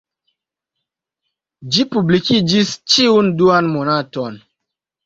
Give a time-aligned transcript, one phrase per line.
[1.75, 4.47] Ĝi publikiĝis ĉiun duan monaton.